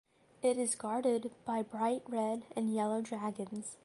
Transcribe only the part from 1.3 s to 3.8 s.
by bright red and yellow dragons.